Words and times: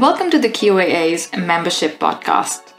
Welcome 0.00 0.30
to 0.30 0.38
the 0.38 0.48
QAA's 0.48 1.30
membership 1.36 1.98
podcast. 1.98 2.72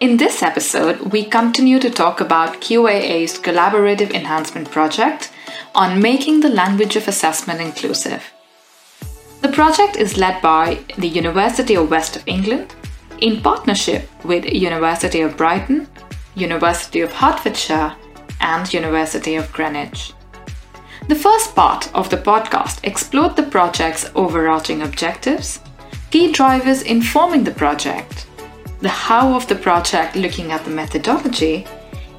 In 0.00 0.16
this 0.16 0.42
episode, 0.42 1.12
we 1.12 1.22
continue 1.22 1.78
to 1.78 1.88
talk 1.88 2.20
about 2.20 2.60
QAA's 2.60 3.38
collaborative 3.38 4.10
enhancement 4.10 4.68
project 4.68 5.30
on 5.72 6.02
making 6.02 6.40
the 6.40 6.48
language 6.48 6.96
of 6.96 7.06
assessment 7.06 7.60
inclusive. 7.60 8.32
The 9.40 9.52
project 9.52 9.94
is 9.94 10.18
led 10.18 10.42
by 10.42 10.80
the 10.98 11.06
University 11.06 11.76
of 11.76 11.88
West 11.88 12.16
of 12.16 12.26
England 12.26 12.74
in 13.20 13.40
partnership 13.40 14.10
with 14.24 14.44
University 14.44 15.20
of 15.20 15.36
Brighton, 15.36 15.86
University 16.34 17.02
of 17.02 17.12
Hertfordshire, 17.12 17.94
and 18.40 18.74
University 18.74 19.36
of 19.36 19.52
Greenwich. 19.52 20.12
The 21.06 21.14
first 21.14 21.54
part 21.54 21.88
of 21.94 22.10
the 22.10 22.16
podcast 22.16 22.80
explored 22.82 23.36
the 23.36 23.44
project's 23.44 24.10
overarching 24.16 24.82
objectives, 24.82 25.60
key 26.12 26.30
drivers 26.30 26.82
informing 26.82 27.42
the 27.42 27.50
project, 27.50 28.26
the 28.80 28.88
how 28.88 29.34
of 29.34 29.48
the 29.48 29.54
project 29.54 30.14
looking 30.14 30.52
at 30.52 30.62
the 30.62 30.70
methodology, 30.70 31.66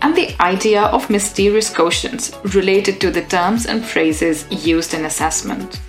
and 0.02 0.16
the 0.16 0.36
idea 0.42 0.82
of 0.82 1.12
mysterious 1.12 1.70
quotients 1.70 2.34
related 2.56 3.00
to 3.00 3.12
the 3.12 3.22
terms 3.22 3.68
and 3.68 3.86
phrases 3.86 4.48
used 4.66 4.96
in 4.96 5.06
assessment. 5.06 5.80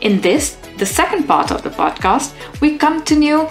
In 0.00 0.20
this, 0.20 0.56
the 0.76 0.84
second 0.84 1.28
part 1.28 1.52
of 1.52 1.62
the 1.62 1.70
podcast, 1.70 2.34
we 2.60 2.76
continue 2.76 3.48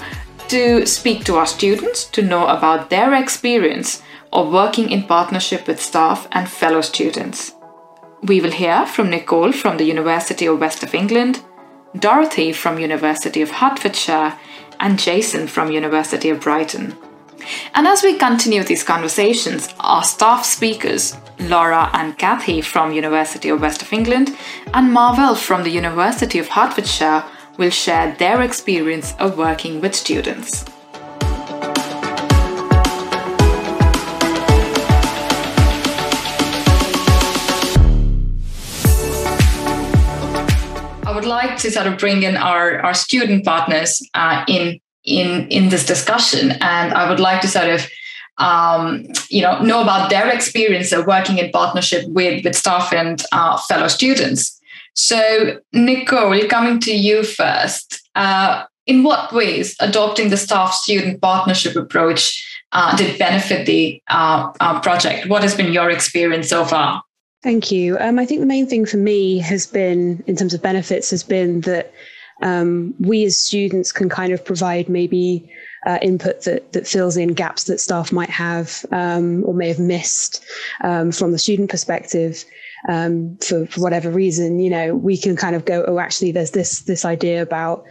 to 0.49 0.85
speak 0.85 1.23
to 1.23 1.35
our 1.35 1.47
students 1.47 2.03
to 2.07 2.21
know 2.21 2.47
about 2.47 2.89
their 2.89 3.13
experience 3.13 4.03
of 4.33 4.51
working 4.51 4.91
in 4.91 5.03
partnership 5.03 5.67
with 5.67 5.81
staff 5.81 6.27
and 6.33 6.49
fellow 6.49 6.81
students. 6.81 7.53
We 8.23 8.41
will 8.41 8.51
hear 8.51 8.85
from 8.85 9.09
Nicole 9.09 9.53
from 9.53 9.77
the 9.77 9.85
University 9.85 10.47
of 10.47 10.59
West 10.59 10.83
of 10.83 10.93
England, 10.93 11.41
Dorothy 11.99 12.51
from 12.51 12.79
University 12.79 13.41
of 13.41 13.51
Hertfordshire, 13.51 14.37
and 14.79 14.99
Jason 14.99 15.47
from 15.47 15.71
University 15.71 16.29
of 16.29 16.41
Brighton. 16.41 16.95
And 17.73 17.87
as 17.87 18.03
we 18.03 18.17
continue 18.17 18.63
these 18.63 18.83
conversations, 18.83 19.73
our 19.79 20.03
staff 20.03 20.45
speakers, 20.45 21.15
Laura 21.39 21.89
and 21.93 22.17
Kathy 22.17 22.61
from 22.61 22.93
University 22.93 23.49
of 23.49 23.61
West 23.61 23.81
of 23.81 23.93
England 23.93 24.35
and 24.73 24.91
Marvel 24.91 25.35
from 25.35 25.63
the 25.63 25.69
University 25.69 26.39
of 26.39 26.49
Hertfordshire, 26.49 27.23
will 27.57 27.69
share 27.69 28.15
their 28.15 28.41
experience 28.41 29.13
of 29.17 29.37
working 29.37 29.79
with 29.79 29.95
students. 29.95 30.65
Would 41.15 41.25
like 41.25 41.57
to 41.59 41.71
sort 41.71 41.87
of 41.87 41.97
bring 41.97 42.23
in 42.23 42.37
our, 42.37 42.79
our 42.81 42.93
student 42.93 43.45
partners 43.45 44.01
uh, 44.13 44.43
in 44.47 44.79
in 45.03 45.47
in 45.49 45.69
this 45.69 45.85
discussion, 45.85 46.51
and 46.61 46.93
I 46.93 47.09
would 47.09 47.19
like 47.19 47.41
to 47.41 47.47
sort 47.47 47.69
of 47.69 47.87
um, 48.37 49.05
you 49.29 49.41
know 49.41 49.61
know 49.61 49.81
about 49.81 50.09
their 50.09 50.29
experience 50.29 50.91
of 50.91 51.07
working 51.07 51.37
in 51.37 51.51
partnership 51.51 52.05
with 52.09 52.43
with 52.43 52.55
staff 52.55 52.93
and 52.93 53.23
uh, 53.31 53.57
fellow 53.57 53.87
students. 53.87 54.59
So, 54.93 55.59
Nicole, 55.73 56.47
coming 56.47 56.79
to 56.81 56.95
you 56.95 57.23
first. 57.23 58.01
Uh, 58.15 58.65
in 58.87 59.01
what 59.01 59.33
ways 59.33 59.75
adopting 59.79 60.29
the 60.29 60.37
staff 60.37 60.71
student 60.71 61.19
partnership 61.19 61.75
approach 61.75 62.45
uh, 62.71 62.95
did 62.95 63.17
benefit 63.17 63.65
the 63.65 64.01
uh, 64.09 64.51
uh, 64.59 64.79
project? 64.81 65.27
What 65.27 65.41
has 65.41 65.55
been 65.55 65.73
your 65.73 65.89
experience 65.89 66.49
so 66.49 66.65
far? 66.65 67.01
Thank 67.45 67.71
you. 67.71 67.95
Um, 67.99 68.17
I 68.17 68.25
think 68.25 68.39
the 68.39 68.47
main 68.47 68.65
thing 68.65 68.87
for 68.87 68.97
me 68.97 69.37
has 69.37 69.67
been, 69.67 70.23
in 70.25 70.35
terms 70.35 70.55
of 70.55 70.63
benefits, 70.63 71.11
has 71.11 71.21
been 71.21 71.61
that 71.61 71.93
um, 72.41 72.95
we 72.99 73.23
as 73.23 73.37
students 73.37 73.91
can 73.91 74.09
kind 74.09 74.33
of 74.33 74.43
provide 74.43 74.89
maybe 74.89 75.47
uh, 75.85 75.99
input 76.01 76.41
that 76.45 76.73
that 76.73 76.87
fills 76.87 77.17
in 77.17 77.35
gaps 77.35 77.65
that 77.65 77.79
staff 77.79 78.11
might 78.11 78.31
have 78.31 78.83
um, 78.91 79.43
or 79.45 79.53
may 79.53 79.67
have 79.67 79.77
missed 79.77 80.43
um, 80.83 81.11
from 81.11 81.33
the 81.33 81.37
student 81.37 81.69
perspective 81.69 82.43
um, 82.87 83.37
for, 83.37 83.65
for, 83.65 83.81
whatever 83.81 84.11
reason, 84.11 84.59
you 84.59 84.69
know, 84.69 84.95
we 84.95 85.17
can 85.17 85.35
kind 85.35 85.55
of 85.55 85.65
go, 85.65 85.83
oh, 85.87 85.99
actually, 85.99 86.31
there's 86.31 86.51
this 86.51 86.81
this 86.81 87.03
idea 87.03 87.41
about 87.41 87.83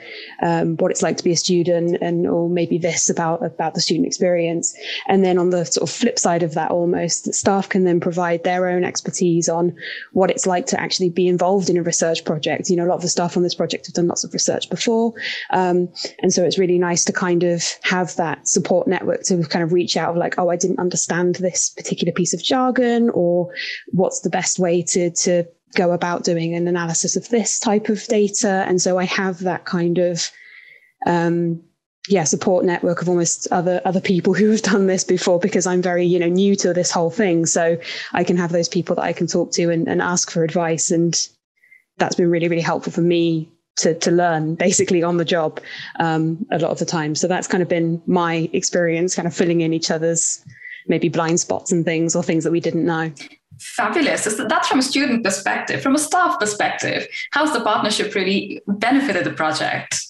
um, 0.43 0.77
what 0.77 0.91
it's 0.91 1.03
like 1.03 1.17
to 1.17 1.25
be 1.25 1.33
a 1.33 1.37
student, 1.37 1.99
and 2.01 2.27
or 2.27 2.49
maybe 2.49 2.79
this 2.79 3.11
about 3.11 3.45
about 3.45 3.75
the 3.75 3.81
student 3.81 4.07
experience. 4.07 4.75
And 5.09 5.25
then 5.25 5.39
on 5.39 5.51
the 5.51 5.65
sort 5.65 5.89
of 5.89 5.95
flip 5.95 6.19
side 6.19 6.43
of 6.43 6.55
that, 6.55 6.71
almost, 6.71 7.33
staff 7.35 7.69
can 7.69 7.85
then 7.85 7.99
provide 7.99 8.45
their 8.45 8.69
own 8.69 8.85
expertise 8.85 9.49
on 9.49 9.75
what 10.13 10.31
it's 10.31 10.47
like 10.47 10.67
to 10.67 10.81
actually 10.81 11.11
be 11.11 11.27
involved 11.27 11.69
in 11.69 11.77
a 11.77 11.83
research 11.83 12.25
project. 12.25 12.71
You 12.71 12.77
know, 12.77 12.85
a 12.85 12.89
lot 12.89 12.97
of 12.97 13.03
the 13.03 13.09
staff 13.09 13.37
on 13.37 13.43
this 13.43 13.55
project 13.55 13.87
have 13.87 13.95
done 13.95 14.07
lots 14.07 14.23
of 14.23 14.33
research 14.33 14.71
before, 14.71 15.13
um, 15.51 15.89
and 16.21 16.33
so 16.33 16.45
it's 16.45 16.59
really 16.59 16.79
nice 16.79 17.05
to 17.07 17.13
kind 17.13 17.43
of 17.43 17.65
have 17.83 18.15
that 18.17 18.47
support 18.47 18.87
network 18.87 19.25
to 19.25 19.43
kind 19.45 19.65
of 19.65 19.73
reach 19.73 19.97
out 19.97 20.11
of 20.11 20.17
like, 20.17 20.39
oh, 20.39 20.51
I 20.51 20.57
didn't 20.57 20.79
understand 20.79 21.37
this 21.37 21.71
particular 21.71 22.13
piece 22.13 22.33
of 22.33 22.43
jargon, 22.43 23.11
or 23.11 23.53
what's 23.89 24.21
the 24.21 24.31
best 24.31 24.61
way 24.61 24.84
to 25.11 25.47
go 25.75 25.93
about 25.93 26.25
doing 26.25 26.55
an 26.55 26.69
analysis 26.69 27.17
of 27.17 27.29
this 27.29 27.59
type 27.59 27.89
of 27.89 28.05
data. 28.07 28.65
And 28.69 28.81
so 28.81 28.99
I 28.99 29.05
have 29.05 29.41
that 29.41 29.65
kind 29.65 29.99
of 29.99 30.31
um, 31.07 31.63
yeah 32.09 32.25
support 32.25 32.65
network 32.65 33.01
of 33.01 33.09
almost 33.09 33.49
other 33.51 33.81
other 33.85 34.01
people 34.01 34.35
who 34.35 34.51
have 34.51 34.63
done 34.63 34.87
this 34.87 35.05
before 35.05 35.39
because 35.39 35.67
I'm 35.67 35.83
very 35.83 36.05
you 36.05 36.19
know 36.19 36.29
new 36.29 36.57
to 36.57 36.73
this 36.73 36.91
whole 36.91 37.11
thing. 37.11 37.47
So 37.47 37.79
I 38.13 38.25
can 38.25 38.37
have 38.37 38.53
those 38.53 38.69
people 38.69 38.97
that 38.97 39.03
I 39.03 39.13
can 39.13 39.27
talk 39.27 39.53
to 39.53 39.71
and, 39.71 39.89
and 39.89 40.01
ask 40.01 40.31
for 40.31 40.45
advice, 40.45 40.91
and 40.91 41.15
that's 41.99 42.17
been 42.17 42.31
really 42.31 42.49
really 42.49 42.63
helpful 42.63 42.93
for 42.93 43.01
me 43.01 43.51
to 43.77 43.95
to 43.95 44.11
learn 44.11 44.55
basically 44.55 45.03
on 45.03 45.17
the 45.17 45.25
job 45.25 45.61
um, 45.99 46.47
a 46.51 46.59
lot 46.59 46.71
of 46.71 46.79
the 46.79 46.85
time. 46.85 47.15
So 47.15 47.27
that's 47.27 47.49
kind 47.49 47.63
of 47.63 47.69
been 47.69 48.03
my 48.07 48.49
experience, 48.53 49.15
kind 49.15 49.27
of 49.27 49.35
filling 49.35 49.63
in 49.63 49.73
each 49.73 49.91
other's 49.91 50.45
maybe 50.87 51.09
blind 51.09 51.41
spots 51.41 51.73
and 51.73 51.85
things 51.85 52.15
or 52.15 52.23
things 52.23 52.45
that 52.45 52.53
we 52.53 52.61
didn't 52.61 52.85
know. 52.85 53.11
Fabulous. 53.59 54.25
That's 54.25 54.69
from 54.69 54.79
a 54.79 54.83
student 54.83 55.25
perspective. 55.25 55.83
From 55.83 55.95
a 55.95 55.99
staff 55.99 56.39
perspective, 56.39 57.07
how's 57.31 57.53
the 57.53 57.61
partnership 57.61 58.15
really 58.15 58.61
benefited 58.67 59.25
the 59.25 59.33
project? 59.33 60.01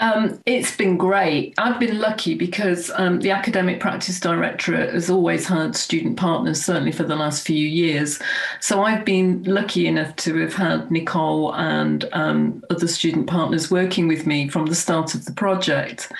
Um, 0.00 0.40
it's 0.46 0.74
been 0.74 0.96
great. 0.96 1.54
I've 1.58 1.78
been 1.78 2.00
lucky 2.00 2.34
because 2.34 2.90
um, 2.94 3.20
the 3.20 3.30
Academic 3.30 3.80
Practice 3.80 4.18
Directorate 4.18 4.94
has 4.94 5.10
always 5.10 5.46
had 5.46 5.76
student 5.76 6.16
partners, 6.16 6.64
certainly 6.64 6.90
for 6.90 7.02
the 7.02 7.16
last 7.16 7.46
few 7.46 7.66
years. 7.66 8.18
So 8.60 8.82
I've 8.82 9.04
been 9.04 9.42
lucky 9.44 9.86
enough 9.86 10.16
to 10.16 10.36
have 10.38 10.54
had 10.54 10.90
Nicole 10.90 11.54
and 11.54 12.08
um, 12.12 12.64
other 12.70 12.88
student 12.88 13.26
partners 13.26 13.70
working 13.70 14.08
with 14.08 14.26
me 14.26 14.48
from 14.48 14.66
the 14.66 14.74
start 14.74 15.14
of 15.14 15.26
the 15.26 15.32
project. 15.32 16.10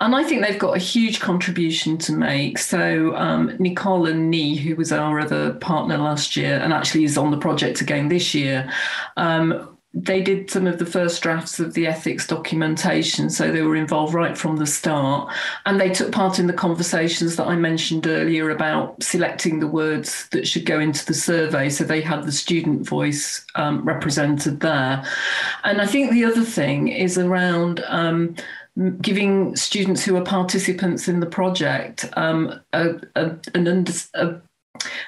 And 0.00 0.14
I 0.14 0.22
think 0.22 0.42
they've 0.42 0.58
got 0.58 0.76
a 0.76 0.80
huge 0.80 1.18
contribution 1.18 1.98
to 1.98 2.12
make. 2.12 2.58
So 2.58 3.16
um, 3.16 3.56
Nicole 3.58 4.06
and 4.06 4.30
Nee, 4.30 4.54
who 4.54 4.76
was 4.76 4.92
our 4.92 5.18
other 5.18 5.54
partner 5.54 5.98
last 5.98 6.36
year 6.36 6.58
and 6.58 6.72
actually 6.72 7.04
is 7.04 7.18
on 7.18 7.32
the 7.32 7.38
project 7.38 7.80
again 7.80 8.08
this 8.08 8.32
year, 8.32 8.70
um, 9.16 9.73
they 9.94 10.20
did 10.20 10.50
some 10.50 10.66
of 10.66 10.80
the 10.80 10.86
first 10.86 11.22
drafts 11.22 11.60
of 11.60 11.74
the 11.74 11.86
ethics 11.86 12.26
documentation, 12.26 13.30
so 13.30 13.52
they 13.52 13.62
were 13.62 13.76
involved 13.76 14.12
right 14.12 14.36
from 14.36 14.56
the 14.56 14.66
start. 14.66 15.32
And 15.66 15.80
they 15.80 15.90
took 15.90 16.10
part 16.10 16.40
in 16.40 16.48
the 16.48 16.52
conversations 16.52 17.36
that 17.36 17.46
I 17.46 17.54
mentioned 17.54 18.08
earlier 18.08 18.50
about 18.50 19.00
selecting 19.00 19.60
the 19.60 19.68
words 19.68 20.28
that 20.30 20.48
should 20.48 20.66
go 20.66 20.80
into 20.80 21.06
the 21.06 21.14
survey. 21.14 21.70
So 21.70 21.84
they 21.84 22.00
had 22.00 22.24
the 22.24 22.32
student 22.32 22.86
voice 22.86 23.46
um, 23.54 23.84
represented 23.84 24.60
there. 24.60 25.04
And 25.62 25.80
I 25.80 25.86
think 25.86 26.10
the 26.10 26.24
other 26.24 26.44
thing 26.44 26.88
is 26.88 27.16
around. 27.16 27.82
Um, 27.86 28.34
giving 29.00 29.54
students 29.54 30.04
who 30.04 30.16
are 30.16 30.24
participants 30.24 31.06
in 31.06 31.20
the 31.20 31.26
project 31.26 32.06
um, 32.16 32.60
a, 32.72 32.96
a, 33.14 33.36
an 33.54 33.68
under, 33.68 33.92
a 34.14 34.34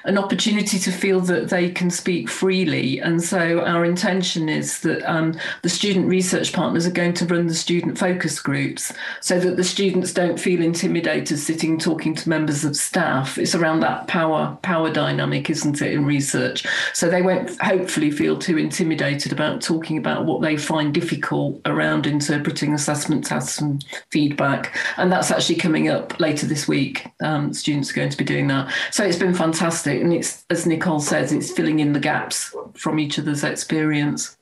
an 0.05 0.17
opportunity 0.17 0.79
to 0.79 0.91
feel 0.91 1.19
that 1.19 1.49
they 1.49 1.69
can 1.69 1.89
speak 1.89 2.29
freely. 2.29 2.99
And 2.99 3.21
so 3.21 3.61
our 3.65 3.83
intention 3.83 4.47
is 4.47 4.79
that 4.81 5.03
um, 5.09 5.37
the 5.63 5.69
student 5.69 6.07
research 6.07 6.53
partners 6.53 6.87
are 6.87 6.91
going 6.91 7.13
to 7.15 7.25
run 7.25 7.47
the 7.47 7.53
student 7.53 7.97
focus 7.97 8.39
groups 8.39 8.93
so 9.21 9.39
that 9.39 9.57
the 9.57 9.63
students 9.63 10.13
don't 10.13 10.39
feel 10.39 10.61
intimidated 10.61 11.37
sitting 11.37 11.77
talking 11.77 12.15
to 12.15 12.29
members 12.29 12.63
of 12.63 12.75
staff. 12.75 13.37
It's 13.37 13.53
around 13.53 13.81
that 13.81 14.07
power 14.07 14.57
power 14.61 14.91
dynamic, 14.91 15.49
isn't 15.49 15.81
it, 15.81 15.91
in 15.91 16.05
research? 16.05 16.65
So 16.93 17.09
they 17.09 17.21
won't 17.21 17.59
hopefully 17.61 18.11
feel 18.11 18.37
too 18.39 18.57
intimidated 18.57 19.33
about 19.33 19.61
talking 19.61 19.97
about 19.97 20.25
what 20.25 20.41
they 20.41 20.55
find 20.55 20.93
difficult 20.93 21.59
around 21.65 22.07
interpreting 22.07 22.73
assessment 22.73 23.25
tasks 23.25 23.59
and 23.59 23.83
feedback. 24.11 24.77
And 24.95 25.11
that's 25.11 25.31
actually 25.31 25.55
coming 25.55 25.89
up 25.89 26.17
later 26.19 26.45
this 26.45 26.67
week. 26.67 27.07
Um, 27.21 27.53
students 27.53 27.91
are 27.91 27.95
going 27.95 28.09
to 28.09 28.17
be 28.17 28.23
doing 28.23 28.47
that. 28.47 28.71
So 28.91 29.03
it's 29.03 29.17
been 29.17 29.33
fantastic 29.33 29.56
fantastic. 29.57 30.01
And 30.01 30.13
it's, 30.13 30.45
as 30.49 30.65
Nicole 30.65 30.99
says, 30.99 31.31
it's 31.31 31.51
filling 31.51 31.79
in 31.79 31.93
the 31.93 31.99
gaps 31.99 32.55
from 32.75 32.99
each 32.99 33.17
other's 33.17 33.43
experience. 33.43 34.37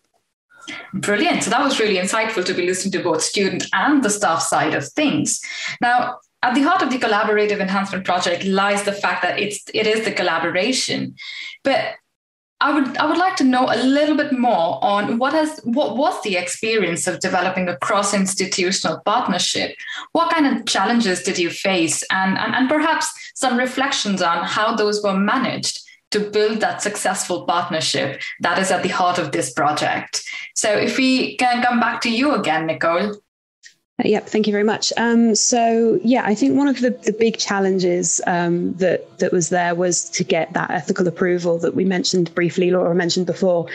Brilliant. 0.94 1.44
So 1.44 1.50
that 1.52 1.64
was 1.64 1.80
really 1.80 1.98
insightful 1.98 2.44
to 2.46 2.54
be 2.54 2.66
listening 2.66 2.92
to 2.94 3.04
both 3.04 3.22
student 3.22 3.66
and 3.74 4.04
the 4.04 4.10
staff 4.10 4.42
side 4.42 4.74
of 4.74 4.88
things. 4.88 5.40
Now, 5.80 6.20
at 6.42 6.56
the 6.56 6.64
heart 6.64 6.82
of 6.82 6.90
the 6.90 6.98
collaborative 6.98 7.60
enhancement 7.60 8.06
project 8.06 8.46
lies 8.46 8.84
the 8.84 8.92
fact 8.92 9.22
that 9.24 9.40
it's 9.40 9.64
it 9.74 9.88
is 9.88 10.06
the 10.06 10.12
collaboration. 10.12 11.16
But 11.64 11.96
I 12.62 12.74
would 12.74 12.96
I 12.98 13.06
would 13.06 13.18
like 13.18 13.36
to 13.38 13.44
know 13.44 13.66
a 13.70 13.84
little 13.84 14.16
bit 14.16 14.32
more 14.32 14.84
on 14.84 15.18
what 15.18 15.34
has 15.34 15.60
what 15.64 15.98
was 15.98 16.22
the 16.24 16.38
experience 16.38 17.06
of 17.06 17.20
developing 17.20 17.68
a 17.68 17.78
cross 17.78 18.14
institutional 18.14 19.02
partnership. 19.06 19.76
What 20.14 20.34
kind 20.34 20.48
of 20.48 20.66
challenges 20.66 21.22
did 21.24 21.38
you 21.38 21.50
face, 21.50 22.02
and, 22.12 22.38
and 22.38 22.56
and 22.56 22.70
perhaps 22.70 23.08
some 23.36 23.58
reflections 23.58 24.22
on 24.22 24.46
how 24.46 24.76
those 24.76 25.04
were 25.04 25.18
managed 25.18 25.82
to 26.12 26.20
build 26.22 26.62
that 26.62 26.82
successful 26.82 27.46
partnership 27.46 28.22
that 28.40 28.58
is 28.58 28.72
at 28.72 28.84
the 28.84 28.90
heart 28.90 29.18
of 29.18 29.34
this 29.34 29.52
project. 29.52 30.24
So 30.56 30.72
if 30.72 30.98
we 30.98 31.36
can 31.36 31.62
come 31.62 31.82
back 31.82 32.00
to 32.02 32.10
you 32.10 32.36
again, 32.36 32.68
Nicole. 32.68 33.16
Yep, 34.04 34.28
thank 34.28 34.46
you 34.46 34.52
very 34.52 34.66
much. 34.66 34.92
Um, 34.98 35.36
so, 35.36 36.00
yeah, 36.04 36.24
I 36.26 36.36
think 36.36 36.58
one 36.58 36.68
of 36.68 36.82
the, 36.82 36.90
the 36.90 37.14
big 37.14 37.38
challenges 37.38 38.20
um, 38.28 38.74
that 38.74 39.20
that 39.20 39.32
was 39.32 39.50
there 39.50 39.74
was 39.74 40.10
to 40.12 40.26
get 40.26 40.52
that 40.52 40.70
ethical 40.70 41.08
approval 41.08 41.60
that 41.60 41.76
we 41.76 41.86
mentioned 41.86 42.34
briefly, 42.36 42.72
Laura 42.72 42.94
mentioned 42.94 43.26
before. 43.26 43.68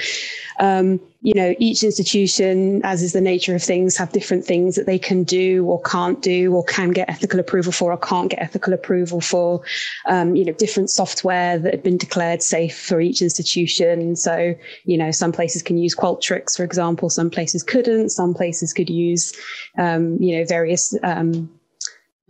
Um, 0.58 1.00
you 1.22 1.34
know, 1.34 1.54
each 1.58 1.82
institution, 1.82 2.80
as 2.82 3.02
is 3.02 3.12
the 3.12 3.20
nature 3.20 3.54
of 3.54 3.62
things, 3.62 3.96
have 3.96 4.10
different 4.12 4.44
things 4.44 4.74
that 4.76 4.86
they 4.86 4.98
can 4.98 5.22
do 5.22 5.66
or 5.66 5.80
can't 5.82 6.22
do, 6.22 6.54
or 6.54 6.64
can 6.64 6.90
get 6.90 7.10
ethical 7.10 7.38
approval 7.38 7.72
for, 7.72 7.92
or 7.92 7.98
can't 7.98 8.30
get 8.30 8.40
ethical 8.40 8.72
approval 8.72 9.20
for. 9.20 9.62
Um, 10.06 10.34
you 10.34 10.46
know, 10.46 10.52
different 10.52 10.88
software 10.88 11.58
that 11.58 11.74
had 11.74 11.82
been 11.82 11.98
declared 11.98 12.42
safe 12.42 12.78
for 12.78 13.00
each 13.00 13.20
institution. 13.20 14.16
So, 14.16 14.54
you 14.84 14.96
know, 14.96 15.10
some 15.10 15.32
places 15.32 15.62
can 15.62 15.76
use 15.76 15.94
Qualtrics, 15.94 16.56
for 16.56 16.64
example. 16.64 17.10
Some 17.10 17.28
places 17.28 17.62
couldn't. 17.62 18.10
Some 18.10 18.32
places 18.32 18.72
could 18.72 18.88
use, 18.88 19.34
um, 19.76 20.16
you 20.20 20.38
know, 20.38 20.44
various. 20.46 20.96
Um, 21.02 21.50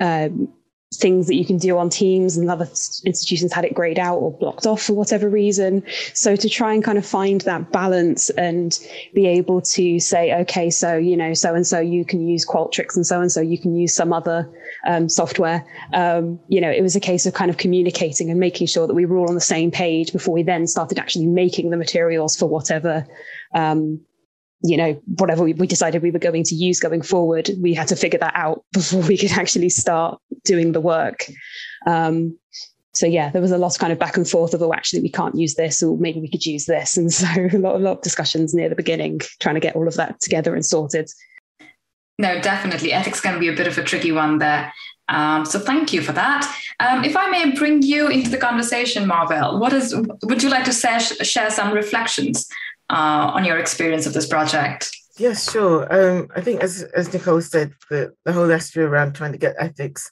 uh, 0.01 0.31
things 0.95 1.29
that 1.29 1.37
you 1.37 1.45
can 1.45 1.57
do 1.57 1.79
on 1.79 1.89
Teams 1.89 2.37
and 2.37 2.51
other 2.51 2.69
institutions 3.05 3.53
had 3.53 3.65
it 3.65 3.75
grayed 3.75 3.99
out 3.99 4.17
or 4.17 4.33
blocked 4.33 4.67
off 4.67 4.83
for 4.83 4.95
whatever 4.95 5.29
reason. 5.29 5.85
So 6.15 6.35
to 6.35 6.49
try 6.49 6.75
and 6.75 6.83
kind 6.83 6.99
of 6.99 7.07
find 7.07 7.41
that 7.43 7.71
balance 7.71 8.29
and 8.31 8.77
be 9.15 9.27
able 9.27 9.61
to 9.61 10.01
say, 10.01 10.35
okay, 10.41 10.69
so, 10.69 10.97
you 10.97 11.17
know, 11.17 11.33
so 11.33 11.55
and 11.55 11.65
so 11.65 11.79
you 11.79 12.05
can 12.05 12.27
use 12.27 12.45
Qualtrics 12.45 12.97
and 12.97 13.07
so 13.07 13.21
and 13.21 13.31
so 13.31 13.41
you 13.41 13.57
can 13.57 13.77
use 13.77 13.95
some 13.95 14.13
other 14.13 14.51
um, 14.85 15.09
software. 15.09 15.65
Um, 15.95 16.41
you 16.49 16.61
know, 16.61 16.71
it 16.71 16.83
was 16.83 16.97
a 16.97 17.01
case 17.01 17.25
of 17.25 17.35
kind 17.35 17.51
of 17.51 17.57
communicating 17.57 18.29
and 18.29 18.41
making 18.41 18.67
sure 18.67 18.89
that 18.89 18.95
we 18.95 19.07
were 19.07 19.17
all 19.17 19.29
on 19.29 19.37
the 19.37 19.41
same 19.41 19.71
page 19.71 20.13
before 20.13 20.35
we 20.35 20.43
then 20.43 20.67
started 20.67 20.99
actually 20.99 21.27
making 21.27 21.71
the 21.71 21.77
materials 21.77 22.35
for 22.35 22.47
whatever 22.47 23.07
um, 23.55 24.01
you 24.63 24.77
know, 24.77 25.01
whatever 25.19 25.43
we, 25.43 25.53
decided 25.53 26.03
we 26.03 26.11
were 26.11 26.19
going 26.19 26.45
to 26.45 26.55
use 26.55 26.81
going 26.81 27.03
forward, 27.03 27.51
we 27.61 27.73
had 27.73 27.89
to 27.89 27.97
figure 27.97 28.19
that 28.19 28.35
out 28.37 28.65
before 28.73 29.03
we 29.03 29.17
could 29.17 29.33
actually 29.33 29.69
start 29.69 30.21
doing 30.45 30.73
the 30.73 30.81
work. 30.81 31.27
Um, 31.87 32.39
so 32.93 33.07
yeah, 33.07 33.31
there 33.31 33.41
was 33.41 33.53
a 33.53 33.59
lot 33.59 33.73
of 33.73 33.79
kind 33.79 33.93
of 33.93 33.99
back 33.99 34.17
and 34.17 34.29
forth 34.29 34.53
of, 34.53 34.63
oh, 34.63 34.73
actually, 34.73 35.01
we 35.01 35.11
can't 35.11 35.37
use 35.37 35.55
this, 35.55 35.83
or 35.83 35.97
maybe 35.97 36.21
we 36.21 36.29
could 36.29 36.45
use 36.45 36.67
this. 36.67 36.97
And 36.97 37.13
so 37.13 37.27
a 37.53 37.59
lot, 37.59 37.77
a 37.77 37.79
lot 37.79 37.99
of 37.99 38.03
discussions 38.03 38.53
near 38.53 38.69
the 38.69 38.75
beginning, 38.75 39.21
trying 39.39 39.55
to 39.55 39.61
get 39.61 39.77
all 39.77 39.89
of 39.89 39.95
that 39.95 40.21
together 40.21 40.55
and 40.55 40.67
sorted. 40.67 41.09
No, 42.19 42.39
definitely. 42.41 42.93
Ethics 42.93 43.21
can 43.21 43.41
be 43.41 43.49
a 43.49 43.57
bit 43.57 43.67
of 43.67 43.79
a 43.79 43.83
tricky 43.83 44.13
one 44.13 44.39
there. 44.39 44.73
Um, 45.09 45.45
so 45.45 45.59
thank 45.59 45.93
you 45.93 46.03
for 46.03 46.13
that. 46.13 46.47
Um, 46.79 47.03
if 47.03 47.17
I 47.17 47.29
may 47.31 47.51
bring 47.53 47.83
you 47.83 48.09
into 48.09 48.31
the 48.31 48.37
conversation, 48.37 49.07
Marvel, 49.07 49.59
what 49.59 49.73
is 49.73 49.95
would 50.23 50.43
you 50.43 50.51
like 50.51 50.65
to 50.65 50.73
share, 50.73 51.01
share 51.01 51.51
some 51.51 51.73
reflections 51.73 52.47
uh, 52.91 53.31
on 53.35 53.45
your 53.45 53.59
experience 53.59 54.07
of 54.07 54.13
this 54.13 54.27
project? 54.27 54.91
Yes, 55.17 55.51
sure. 55.51 55.87
Um, 55.93 56.29
I 56.35 56.41
think, 56.41 56.63
as 56.63 56.83
as 56.95 57.13
Nicole 57.13 57.43
said, 57.43 57.73
the, 57.91 58.13
the 58.25 58.33
whole 58.33 58.51
issue 58.51 58.83
around 58.83 59.15
trying 59.15 59.33
to 59.33 59.39
get 59.39 59.55
ethics 59.59 60.11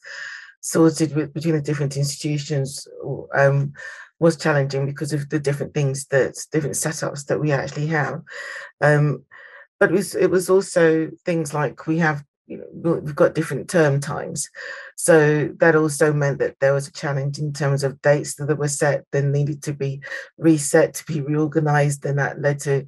sorted 0.61 1.15
with, 1.15 1.33
between 1.33 1.55
the 1.55 1.63
different 1.63 1.97
institutions 1.97 2.87
um, 3.35 3.73
was 4.21 4.37
challenging 4.37 4.87
because 4.87 5.13
of 5.13 5.29
the 5.29 5.39
different 5.39 5.73
things 5.73 6.07
that 6.07 6.35
different 6.53 6.75
setups 6.75 7.27
that 7.27 7.41
we 7.41 7.53
actually 7.53 7.87
have. 7.87 8.21
Um, 8.81 9.25
but 9.81 9.91
it 9.91 9.95
was, 9.95 10.15
it 10.15 10.31
was 10.31 10.51
also 10.51 11.11
things 11.25 11.55
like 11.55 11.87
we 11.87 11.99
have 11.99 12.25
we've 12.83 13.15
got 13.15 13.35
different 13.35 13.69
term 13.69 14.01
times. 14.01 14.49
So 14.97 15.49
that 15.59 15.77
also 15.77 16.13
meant 16.13 16.39
that 16.39 16.57
there 16.61 16.75
was 16.75 16.89
a 16.89 16.93
challenge 16.93 17.39
in 17.39 17.53
terms 17.53 17.85
of 17.85 18.01
dates 18.03 18.35
that 18.37 18.59
were 18.59 18.69
set, 18.69 19.05
then 19.13 19.33
needed 19.33 19.63
to 19.65 19.73
be 19.73 20.03
reset, 20.37 20.95
to 20.95 21.05
be 21.05 21.21
reorganized. 21.21 22.05
And 22.05 22.19
that 22.19 22.41
led 22.41 22.61
to 22.61 22.81
a 22.81 22.85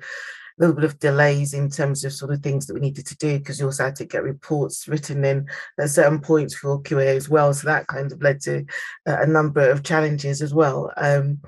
little 0.58 0.75
bit 0.75 0.84
of 0.84 0.98
delays 0.98 1.54
in 1.54 1.70
terms 1.70 2.04
of 2.04 2.12
sort 2.12 2.32
of 2.32 2.40
things 2.40 2.66
that 2.66 2.75
we 2.75 2.81
needed 2.81 3.06
to 3.06 3.16
do 3.16 3.38
because 3.38 3.58
you 3.58 3.66
also 3.66 3.84
had 3.84 3.96
to 3.96 4.04
get 4.04 4.22
reports 4.22 4.87
written 4.88 5.25
in 5.25 5.46
at 5.78 5.90
certain 5.90 6.20
points 6.20 6.54
for 6.54 6.82
QA 6.82 7.16
as 7.16 7.28
well. 7.28 7.54
So 7.54 7.66
that 7.66 7.86
kind 7.86 8.12
of 8.12 8.22
led 8.22 8.40
to 8.43 8.64
a 9.06 9.26
number 9.26 9.70
of 9.70 9.82
challenges 9.82 10.43
as 10.43 10.52
well. 10.52 10.93
Um, 10.96 11.40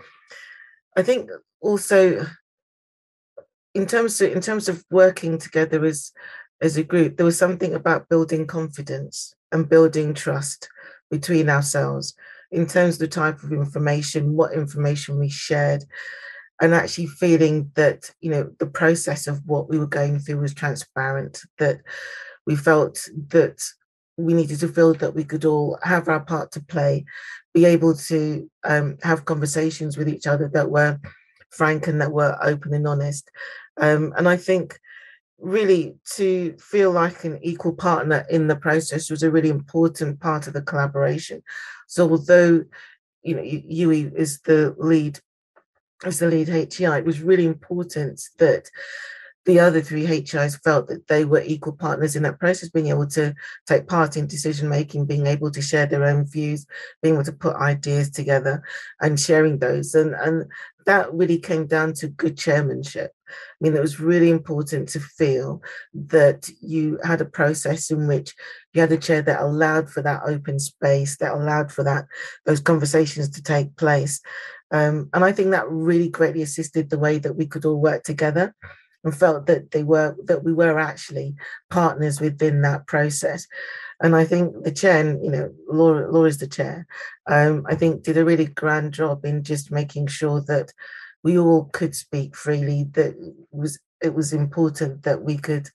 I 0.96 1.02
think 1.02 1.30
also 1.60 2.26
in 3.74 3.86
terms 3.86 4.20
of 4.20 4.32
in 4.32 4.40
terms 4.40 4.68
of 4.68 4.84
working 4.90 5.38
together 5.38 5.84
as 5.84 6.12
as 6.62 6.76
a 6.76 6.84
group, 6.84 7.16
there 7.16 7.26
was 7.26 7.38
something 7.38 7.74
about 7.74 8.08
building 8.08 8.46
confidence 8.46 9.34
and 9.50 9.68
building 9.68 10.14
trust 10.14 10.68
between 11.10 11.50
ourselves 11.50 12.14
in 12.52 12.66
terms 12.66 12.94
of 12.94 13.00
the 13.00 13.08
type 13.08 13.42
of 13.42 13.52
information, 13.52 14.36
what 14.36 14.52
information 14.52 15.18
we 15.18 15.28
shared, 15.28 15.84
and 16.60 16.72
actually 16.72 17.08
feeling 17.08 17.70
that, 17.74 18.10
you 18.20 18.30
know, 18.30 18.50
the 18.60 18.66
process 18.66 19.26
of 19.26 19.42
what 19.44 19.68
we 19.68 19.78
were 19.78 19.86
going 19.86 20.20
through 20.20 20.40
was 20.40 20.54
transparent, 20.54 21.42
that 21.58 21.80
we 22.46 22.54
felt 22.54 23.08
that 23.28 23.60
we 24.16 24.32
needed 24.32 24.60
to 24.60 24.68
feel 24.68 24.94
that 24.94 25.14
we 25.14 25.24
could 25.24 25.44
all 25.44 25.78
have 25.82 26.08
our 26.08 26.20
part 26.20 26.52
to 26.52 26.62
play, 26.62 27.04
be 27.52 27.64
able 27.64 27.96
to 27.96 28.48
um, 28.62 28.96
have 29.02 29.24
conversations 29.24 29.96
with 29.96 30.08
each 30.08 30.26
other 30.26 30.48
that 30.52 30.70
were 30.70 31.00
frank 31.50 31.88
and 31.88 32.00
that 32.00 32.12
were 32.12 32.38
open 32.42 32.72
and 32.74 32.86
honest. 32.86 33.28
Um, 33.80 34.12
and 34.16 34.28
I 34.28 34.36
think 34.36 34.78
really 35.42 35.96
to 36.14 36.56
feel 36.58 36.92
like 36.92 37.24
an 37.24 37.38
equal 37.42 37.74
partner 37.74 38.24
in 38.30 38.46
the 38.46 38.56
process 38.56 39.10
was 39.10 39.22
a 39.22 39.30
really 39.30 39.50
important 39.50 40.20
part 40.20 40.46
of 40.46 40.52
the 40.52 40.62
collaboration. 40.62 41.42
So 41.88 42.08
although 42.08 42.64
you 43.22 43.34
know 43.34 43.42
UWE 43.42 44.14
is 44.14 44.40
the 44.40 44.74
lead 44.78 45.18
as 46.04 46.18
the 46.18 46.28
lead 46.28 46.48
HEI, 46.48 46.98
it 46.98 47.04
was 47.04 47.20
really 47.20 47.44
important 47.44 48.22
that 48.38 48.70
the 49.44 49.58
other 49.58 49.80
three 49.80 50.04
HEIs 50.04 50.56
felt 50.56 50.86
that 50.88 51.08
they 51.08 51.24
were 51.24 51.42
equal 51.44 51.72
partners 51.72 52.14
in 52.14 52.22
that 52.22 52.38
process, 52.38 52.68
being 52.68 52.88
able 52.88 53.08
to 53.08 53.34
take 53.66 53.88
part 53.88 54.16
in 54.16 54.26
decision 54.26 54.68
making, 54.68 55.06
being 55.06 55.26
able 55.26 55.50
to 55.50 55.60
share 55.60 55.86
their 55.86 56.04
own 56.04 56.24
views, 56.24 56.64
being 57.02 57.14
able 57.14 57.24
to 57.24 57.32
put 57.32 57.56
ideas 57.56 58.10
together 58.10 58.62
and 59.00 59.18
sharing 59.18 59.58
those. 59.58 59.94
And, 59.94 60.14
and 60.14 60.46
that 60.86 61.12
really 61.12 61.38
came 61.38 61.66
down 61.66 61.94
to 61.94 62.08
good 62.08 62.38
chairmanship. 62.38 63.12
I 63.32 63.56
mean, 63.61 63.75
it 63.75 63.81
was 63.81 64.00
really 64.00 64.31
important 64.31 64.88
to 64.90 65.00
feel 65.00 65.62
that 65.94 66.48
you 66.60 66.98
had 67.05 67.20
a 67.20 67.27
process 67.27 67.91
in 67.91 68.06
which 68.06 68.34
you 68.72 68.81
had 68.81 68.93
a 68.93 68.98
chair 68.98 69.22
that 69.22 69.41
allowed 69.41 69.91
for 69.91 70.03
that 70.03 70.22
open 70.24 70.58
space, 70.58 71.17
that 71.19 71.32
allowed 71.32 71.72
for 71.72 71.84
that 71.84 72.06
those 72.46 72.60
conversations 72.60 73.29
to 73.31 73.43
take 73.43 73.77
place. 73.77 74.20
Um, 74.70 75.10
and 75.12 75.24
I 75.24 75.32
think 75.32 75.51
that 75.51 75.69
really 75.69 76.08
greatly 76.08 76.43
assisted 76.43 76.89
the 76.89 76.98
way 76.98 77.19
that 77.19 77.36
we 77.36 77.46
could 77.46 77.65
all 77.65 77.81
work 77.81 78.05
together 78.05 78.55
and 79.05 79.17
felt 79.17 79.46
that 79.46 79.70
they 79.72 79.82
were 79.82 80.17
that 80.24 80.44
we 80.44 80.53
were 80.53 80.79
actually 80.79 81.34
partners 81.70 82.20
within 82.20 82.62
that 82.62 82.86
process. 82.86 83.46
And 84.01 84.17
I 84.17 84.24
think 84.24 84.65
the 84.65 84.72
chair, 84.72 85.05
you 85.22 85.31
know, 85.31 85.53
Laura, 85.69 86.10
Laura's 86.10 86.39
the 86.39 86.48
chair. 86.48 86.86
Um, 87.29 87.65
I 87.69 87.77
think 87.77 88.03
did 88.03 88.19
a 88.19 88.24
really 88.24 88.46
grand 88.46 88.93
job 88.93 89.24
in 89.24 89.44
just 89.44 89.70
making 89.70 90.08
sure 90.08 90.41
that 90.48 90.72
we 91.22 91.38
all 91.38 91.70
could 91.72 91.94
speak 91.94 92.36
freely. 92.36 92.84
That 92.93 93.14
was 93.50 93.79
it 94.00 94.14
was 94.14 94.32
important 94.32 95.05
that 95.05 95.22
we 95.22 95.38
could 95.38 95.69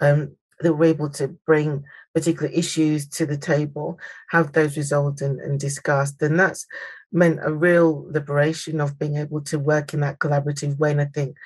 um, 0.00 0.36
that 0.60 0.74
we're 0.74 0.86
able 0.86 1.10
to 1.10 1.28
bring 1.46 1.84
particular 2.14 2.50
issues 2.50 3.06
to 3.06 3.26
the 3.26 3.36
table, 3.36 3.98
have 4.30 4.52
those 4.52 4.76
resolved 4.76 5.20
and, 5.20 5.38
and 5.40 5.60
discussed, 5.60 6.20
and 6.22 6.40
that's 6.40 6.66
meant 7.12 7.38
a 7.42 7.52
real 7.52 8.06
liberation 8.10 8.80
of 8.80 8.98
being 8.98 9.16
able 9.16 9.40
to 9.42 9.58
work 9.58 9.92
in 9.94 10.00
that 10.00 10.18
collaborative 10.18 10.78
way. 10.78 10.92
And 10.92 11.00
I 11.00 11.06
think 11.06 11.36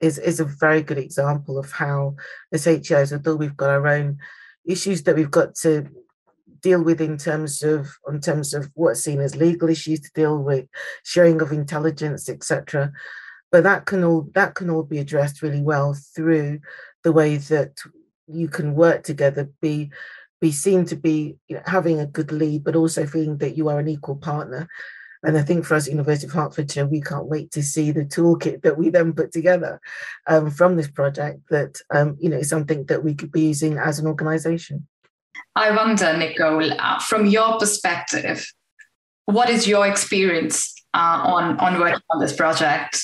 is 0.00 0.18
is 0.18 0.40
a 0.40 0.44
very 0.44 0.82
good 0.82 0.98
example 0.98 1.58
of 1.58 1.72
how 1.72 2.16
as 2.52 2.64
HEIs, 2.64 3.12
although 3.12 3.36
we've 3.36 3.56
got 3.56 3.70
our 3.70 3.86
own 3.86 4.18
issues 4.64 5.02
that 5.02 5.16
we've 5.16 5.30
got 5.30 5.54
to 5.56 5.86
deal 6.64 6.82
with 6.82 7.00
in 7.00 7.18
terms 7.18 7.62
of 7.62 7.96
in 8.08 8.20
terms 8.20 8.54
of 8.54 8.70
what's 8.74 9.04
seen 9.04 9.20
as 9.20 9.36
legal 9.36 9.68
issues 9.68 10.00
to 10.00 10.10
deal 10.14 10.42
with, 10.42 10.66
sharing 11.04 11.42
of 11.42 11.52
intelligence, 11.52 12.28
etc. 12.28 12.90
But 13.52 13.64
that 13.64 13.84
can 13.84 14.02
all 14.02 14.28
that 14.34 14.54
can 14.54 14.70
all 14.70 14.82
be 14.82 14.98
addressed 14.98 15.42
really 15.42 15.62
well 15.62 15.94
through 16.16 16.60
the 17.04 17.12
way 17.12 17.36
that 17.36 17.78
you 18.26 18.48
can 18.48 18.74
work 18.74 19.04
together, 19.04 19.50
be 19.60 19.90
be 20.40 20.50
seen 20.50 20.86
to 20.86 20.96
be 20.96 21.36
you 21.48 21.56
know, 21.56 21.62
having 21.66 22.00
a 22.00 22.06
good 22.06 22.32
lead, 22.32 22.64
but 22.64 22.76
also 22.76 23.06
feeling 23.06 23.36
that 23.38 23.56
you 23.56 23.68
are 23.68 23.78
an 23.78 23.88
equal 23.88 24.16
partner. 24.16 24.66
And 25.22 25.38
I 25.38 25.42
think 25.42 25.64
for 25.64 25.74
us, 25.74 25.86
at 25.86 25.92
University 25.92 26.26
of 26.26 26.34
Hertfordshire, 26.34 26.86
we 26.86 27.00
can't 27.00 27.26
wait 27.26 27.50
to 27.52 27.62
see 27.62 27.92
the 27.92 28.04
toolkit 28.04 28.62
that 28.62 28.76
we 28.76 28.90
then 28.90 29.14
put 29.14 29.32
together 29.32 29.80
um, 30.26 30.50
from 30.50 30.76
this 30.76 30.90
project 30.90 31.40
that, 31.48 31.80
um, 31.94 32.16
you 32.20 32.28
know, 32.28 32.36
is 32.36 32.50
something 32.50 32.84
that 32.86 33.02
we 33.02 33.14
could 33.14 33.32
be 33.32 33.46
using 33.48 33.78
as 33.78 33.98
an 33.98 34.06
organisation. 34.06 34.86
I 35.56 35.74
wonder, 35.74 36.16
Nicole, 36.16 36.72
uh, 36.72 36.98
from 36.98 37.26
your 37.26 37.58
perspective, 37.58 38.46
what 39.26 39.48
is 39.48 39.66
your 39.66 39.86
experience 39.86 40.74
uh, 40.94 41.20
on, 41.24 41.58
on 41.58 41.78
working 41.78 42.00
on 42.10 42.20
this 42.20 42.34
project? 42.34 43.02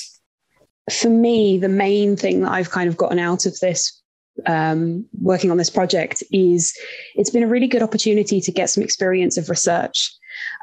for 0.91 1.09
me, 1.09 1.57
the 1.57 1.69
main 1.69 2.15
thing 2.15 2.41
that 2.41 2.51
I've 2.51 2.71
kind 2.71 2.89
of 2.89 2.97
gotten 2.97 3.19
out 3.19 3.45
of 3.45 3.59
this 3.59 4.01
um, 4.47 5.05
working 5.21 5.51
on 5.51 5.57
this 5.57 5.69
project 5.69 6.23
is 6.31 6.75
it's 7.15 7.29
been 7.29 7.43
a 7.43 7.47
really 7.47 7.67
good 7.67 7.83
opportunity 7.83 8.41
to 8.41 8.51
get 8.51 8.69
some 8.69 8.83
experience 8.83 9.37
of 9.37 9.49
research. 9.49 10.11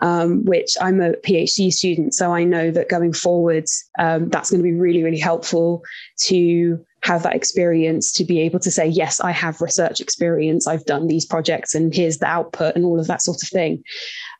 Um, 0.00 0.44
which 0.44 0.76
I'm 0.80 1.00
a 1.00 1.12
PhD 1.12 1.72
student, 1.72 2.14
so 2.14 2.32
I 2.32 2.42
know 2.42 2.70
that 2.70 2.88
going 2.88 3.12
forwards, 3.12 3.84
um, 3.98 4.28
that's 4.28 4.50
going 4.50 4.60
to 4.60 4.64
be 4.64 4.72
really, 4.72 5.02
really 5.02 5.18
helpful 5.18 5.82
to 6.22 6.84
have 7.02 7.23
that 7.23 7.35
experience 7.35 8.12
to 8.12 8.25
be 8.25 8.40
able 8.40 8.59
to 8.61 8.71
say, 8.71 8.87
yes, 8.87 9.21
I 9.21 9.31
have 9.31 9.61
research 9.61 10.00
experience, 10.00 10.67
I've 10.67 10.85
done 10.85 11.07
these 11.07 11.25
projects, 11.25 11.75
and 11.75 11.95
here's 11.95 12.19
the 12.19 12.26
output, 12.26 12.75
and 12.75 12.85
all 12.85 12.99
of 12.99 13.07
that 13.07 13.23
sort 13.23 13.43
of 13.43 13.49
thing. 13.49 13.83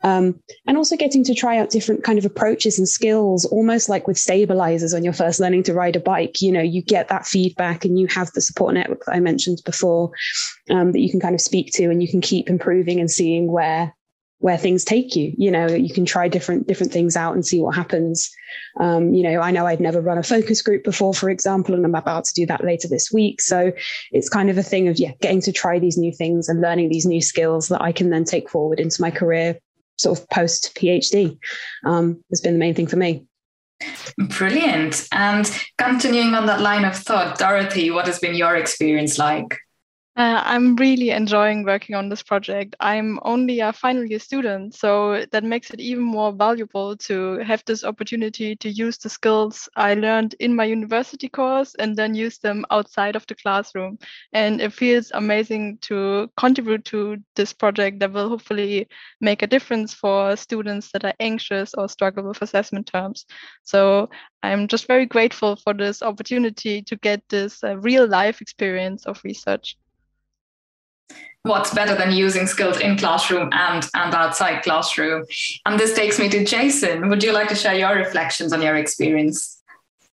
Um, 0.03 0.41
and 0.67 0.77
also 0.77 0.97
getting 0.97 1.25
to 1.25 1.35
try 1.35 1.59
out 1.59 1.71
different 1.71 2.05
kind 2.05 2.19
of 2.19 2.25
approaches 2.25 2.79
and 2.79 2.89
skills, 2.89 3.45
almost 3.47 3.89
like 3.89 4.07
with 4.07 4.19
stabilizers 4.19 4.93
when 4.93 5.05
you're 5.05 5.13
first 5.13 5.41
learning 5.41 5.65
to 5.65 5.75
ride 5.75 5.97
a 5.97 6.01
bike. 6.01 6.41
You 6.41 6.53
know, 6.53 6.63
you 6.63 6.83
get 6.83 7.09
that 7.09 7.27
feedback 7.27 7.85
and 7.85 7.99
you 7.99 8.07
have 8.09 8.31
the 8.33 8.41
support 8.41 8.75
network 8.75 9.05
that 9.07 9.15
I 9.15 9.21
mentioned 9.21 9.59
before 9.65 10.11
um, 10.71 10.93
that 10.93 11.01
you 11.01 11.11
can 11.11 11.21
kind 11.21 11.35
of 11.35 11.41
speak 11.41 11.73
to, 11.75 11.91
and 11.91 12.03
you 12.03 12.09
can 12.09 12.21
keep 12.21 12.49
improving 12.49 13.01
and 13.01 13.11
seeing 13.11 13.51
where 13.51 13.95
where 14.41 14.57
things 14.57 14.85
take 14.85 15.17
you. 15.17 15.33
You 15.37 15.51
know, 15.51 15.67
you 15.67 15.93
can 15.93 16.05
try 16.05 16.29
different 16.29 16.67
different 16.69 16.93
things 16.93 17.17
out 17.17 17.35
and 17.35 17.45
see 17.45 17.61
what 17.61 17.75
happens. 17.75 18.31
Um, 18.79 19.13
you 19.13 19.23
know, 19.23 19.41
I 19.41 19.51
know 19.51 19.67
I'd 19.67 19.81
never 19.81 20.01
run 20.01 20.19
a 20.19 20.23
focus 20.23 20.63
group 20.63 20.85
before, 20.85 21.13
for 21.13 21.29
example, 21.29 21.75
and 21.75 21.85
I'm 21.85 21.95
about 21.95 22.25
to 22.25 22.35
do 22.35 22.47
that 22.47 22.65
later 22.65 22.89
this 22.89 23.11
week. 23.13 23.41
So 23.41 23.73
it's 24.13 24.29
kind 24.29 24.49
of 24.51 24.59
a 24.59 24.63
thing 24.63 24.89
of 24.89 24.99
yeah, 24.99 25.13
getting 25.21 25.41
to 25.43 25.53
try 25.53 25.79
these 25.79 25.99
new 25.99 26.13
things 26.13 26.49
and 26.49 26.61
learning 26.61 26.89
these 26.89 27.07
new 27.07 27.21
skills 27.21 27.69
that 27.69 27.83
I 27.83 27.93
can 27.93 28.11
then 28.11 28.25
take 28.25 28.49
forward 28.49 28.81
into 28.81 29.03
my 29.03 29.11
career, 29.11 29.59
sort 29.97 30.19
of 30.19 30.29
post 30.31 30.75
PhD. 30.77 31.39
Um, 31.85 32.23
has 32.31 32.41
been 32.41 32.55
the 32.55 32.61
main 32.61 32.75
thing 32.75 32.87
for 32.87 32.97
me. 32.97 33.25
Brilliant. 34.19 35.07
And 35.13 35.51
continuing 35.79 36.35
on 36.35 36.47
that 36.47 36.61
line 36.61 36.85
of 36.85 36.97
thought, 36.97 37.39
Dorothy, 37.39 37.91
what 37.91 38.07
has 38.07 38.19
been 38.19 38.35
your 38.35 38.57
experience 38.57 39.19
like? 39.19 39.57
Uh, 40.19 40.43
I'm 40.45 40.75
really 40.75 41.11
enjoying 41.11 41.63
working 41.63 41.95
on 41.95 42.09
this 42.09 42.25
project. 42.25 42.75
I'm 42.81 43.21
only 43.23 43.61
a 43.61 43.73
final 43.73 44.05
year 44.05 44.19
student, 44.19 44.75
so 44.75 45.25
that 45.31 45.45
makes 45.45 45.71
it 45.71 45.79
even 45.79 46.03
more 46.03 46.33
valuable 46.33 46.97
to 46.97 47.39
have 47.47 47.65
this 47.67 47.85
opportunity 47.85 48.57
to 48.57 48.69
use 48.69 48.99
the 48.99 49.11
skills 49.11 49.69
I 49.77 49.95
learned 49.95 50.35
in 50.41 50.57
my 50.57 50.65
university 50.65 51.29
course 51.29 51.77
and 51.77 51.95
then 51.95 52.17
use 52.17 52.39
them 52.39 52.65
outside 52.73 53.15
of 53.15 53.29
the 53.29 53.37
classroom. 53.37 53.97
And 54.33 54.61
it 54.61 54.73
feels 54.73 55.13
amazing 55.15 55.79
to 55.83 56.29
contribute 56.37 56.85
to 56.87 57.19
this 57.37 57.53
project 57.53 58.01
that 58.01 58.13
will 58.13 58.29
hopefully 58.29 58.89
make 59.21 59.43
a 59.43 59.47
difference 59.47 59.95
for 59.95 60.35
students 60.35 60.91
that 60.91 61.05
are 61.05 61.15
anxious 61.21 61.75
or 61.75 61.89
struggle 61.89 62.25
with 62.27 62.43
assessment 62.43 62.89
terms. 62.89 63.25
So 63.63 64.11
I'm 64.43 64.67
just 64.67 64.89
very 64.89 65.07
grateful 65.07 65.55
for 65.55 65.75
this 65.75 66.03
opportunity 66.03 66.83
to 66.83 66.97
get 66.97 67.23
this 67.29 67.63
uh, 67.63 67.77
real 67.79 68.09
life 68.09 68.41
experience 68.41 69.07
of 69.07 69.23
research 69.23 69.77
what's 71.49 71.75
better 71.75 71.95
than 71.95 72.13
using 72.13 72.47
skills 72.47 72.79
in 72.79 72.97
classroom 72.97 73.49
and 73.53 73.89
and 73.95 74.15
outside 74.15 74.63
classroom. 74.63 75.25
And 75.67 75.81
this 75.81 75.95
takes 75.95 76.19
me 76.19 76.29
to 76.29 76.45
jason. 76.45 77.09
Would 77.09 77.23
you 77.23 77.33
like 77.33 77.49
to 77.49 77.55
share 77.55 77.75
your 77.75 77.95
reflections 77.95 78.53
on 78.53 78.63
your 78.63 78.77
experience? 78.77 79.61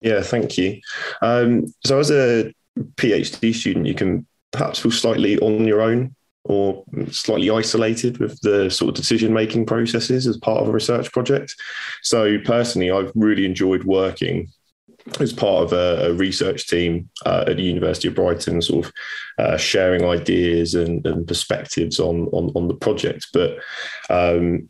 Yeah 0.02 0.22
thank 0.22 0.58
you. 0.58 0.80
Um, 1.22 1.74
so 1.86 2.00
as 2.00 2.10
a 2.10 2.54
phd 2.96 3.54
student 3.54 3.86
you 3.86 3.94
can 3.94 4.26
perhaps 4.52 4.80
feel 4.80 4.92
slightly 4.92 5.38
on 5.40 5.66
your 5.66 5.82
own 5.82 6.16
or 6.44 6.84
slightly 7.10 7.50
isolated 7.50 8.18
with 8.20 8.40
the 8.42 8.70
sort 8.70 8.90
of 8.90 8.96
decision 8.96 9.34
making 9.34 9.66
processes 9.66 10.28
as 10.28 10.38
part 10.38 10.62
of 10.62 10.68
a 10.68 10.72
research 10.72 11.12
project. 11.12 11.54
So 12.02 12.38
personally 12.40 12.92
i've 12.92 13.12
really 13.16 13.46
enjoyed 13.46 13.84
working 13.84 14.50
as 15.20 15.32
part 15.32 15.64
of 15.64 15.74
a, 15.74 16.10
a 16.10 16.14
research 16.14 16.68
team 16.68 17.10
uh, 17.26 17.46
at 17.48 17.58
the 17.58 17.64
University 17.64 18.08
of 18.08 18.16
Brighton, 18.16 18.62
sort 18.62 18.86
of 18.86 18.94
uh, 19.38 19.58
sharing 19.58 20.04
ideas 20.04 20.74
and, 20.74 21.06
and 21.06 21.28
perspectives 21.28 22.00
on, 22.00 22.28
on, 22.28 22.52
on 22.56 22.68
the 22.68 22.74
project. 22.74 23.28
But 23.32 23.58
um, 24.10 24.70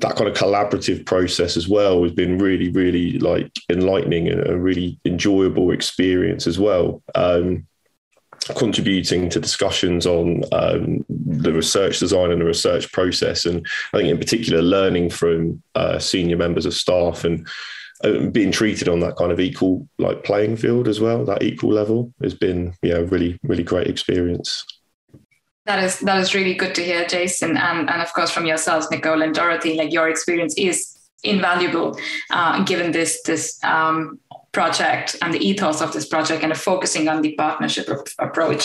that 0.00 0.14
kind 0.16 0.28
of 0.28 0.36
collaborative 0.36 1.06
process 1.06 1.56
as 1.56 1.68
well 1.68 2.02
has 2.02 2.12
been 2.12 2.38
really, 2.38 2.70
really 2.70 3.18
like 3.18 3.50
enlightening 3.70 4.28
and 4.28 4.46
a 4.46 4.58
really 4.58 4.98
enjoyable 5.04 5.70
experience 5.70 6.46
as 6.46 6.58
well. 6.58 7.02
Um, 7.14 7.66
contributing 8.56 9.28
to 9.28 9.40
discussions 9.40 10.06
on 10.06 10.42
um, 10.52 11.04
the 11.08 11.52
research 11.52 11.98
design 11.98 12.30
and 12.30 12.40
the 12.40 12.44
research 12.44 12.92
process, 12.92 13.44
and 13.44 13.66
I 13.92 13.98
think 13.98 14.10
in 14.10 14.18
particular 14.18 14.62
learning 14.62 15.10
from 15.10 15.62
uh, 15.74 15.98
senior 15.98 16.36
members 16.36 16.66
of 16.66 16.74
staff 16.74 17.24
and 17.24 17.48
being 18.32 18.52
treated 18.52 18.88
on 18.88 19.00
that 19.00 19.16
kind 19.16 19.32
of 19.32 19.40
equal 19.40 19.88
like 19.98 20.24
playing 20.24 20.56
field 20.56 20.88
as 20.88 21.00
well 21.00 21.24
that 21.24 21.42
equal 21.42 21.72
level 21.72 22.12
has 22.22 22.34
been 22.34 22.74
yeah 22.82 22.98
really 23.08 23.38
really 23.42 23.62
great 23.62 23.86
experience 23.86 24.64
that 25.64 25.82
is 25.82 26.00
that 26.00 26.18
is 26.18 26.34
really 26.34 26.54
good 26.54 26.74
to 26.74 26.84
hear 26.84 27.06
jason 27.06 27.56
and 27.56 27.88
and 27.88 28.02
of 28.02 28.12
course 28.12 28.30
from 28.30 28.46
yourselves 28.46 28.90
nicole 28.90 29.22
and 29.22 29.34
dorothy 29.34 29.74
like 29.74 29.92
your 29.92 30.08
experience 30.08 30.54
is 30.58 30.92
invaluable 31.24 31.98
uh, 32.30 32.62
given 32.64 32.92
this 32.92 33.22
this 33.22 33.58
um, 33.64 34.20
project 34.56 35.16
and 35.20 35.34
the 35.34 35.46
ethos 35.46 35.82
of 35.82 35.92
this 35.92 36.06
project 36.06 36.42
and 36.42 36.56
focusing 36.56 37.08
on 37.08 37.20
the 37.20 37.34
partnership 37.34 37.86
approach. 38.18 38.64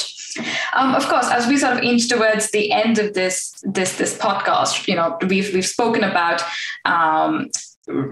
Um, 0.73 0.95
of 0.95 1.05
course, 1.09 1.29
as 1.29 1.47
we 1.47 1.57
sort 1.57 1.75
of 1.75 1.83
inch 1.83 2.07
towards 2.07 2.49
the 2.51 2.71
end 2.71 2.97
of 2.97 3.13
this 3.13 3.35
this 3.63 3.97
this 3.97 4.17
podcast, 4.17 4.87
you 4.87 4.95
know, 4.95 5.17
we've 5.27 5.53
we've 5.53 5.65
spoken 5.65 6.05
about 6.05 6.41
um, 6.85 7.49